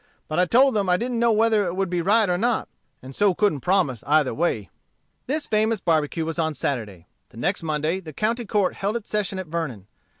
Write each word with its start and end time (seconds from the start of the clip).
But 0.27 0.39
I 0.39 0.45
told 0.45 0.73
them 0.73 0.89
I 0.89 0.97
didn't 0.97 1.19
know 1.19 1.31
whether 1.31 1.65
it 1.67 1.75
would 1.75 1.87
be 1.91 2.01
right 2.01 2.27
or 2.27 2.35
not, 2.35 2.67
and 3.03 3.15
so 3.15 3.35
couldn't 3.35 3.59
promise 3.59 4.03
either 4.07 4.33
way." 4.33 4.71
This 5.27 5.45
famous 5.45 5.79
barbecue 5.79 6.25
was 6.25 6.39
on 6.39 6.55
Saturday. 6.55 7.05
The 7.29 7.37
next 7.37 7.61
Monday 7.61 7.99
the 7.99 8.11
county 8.11 8.45
court 8.45 8.73
held 8.73 8.97
its 8.97 9.11
session 9.11 9.37
at 9.37 9.45
Vernon. 9.45 9.85